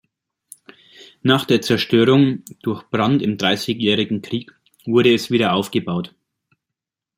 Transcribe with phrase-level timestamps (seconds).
[1.21, 4.51] Nach der Zerstörung durch Brand im Dreißigjährigen Krieg
[4.83, 6.15] wurde es wiederaufgebaut.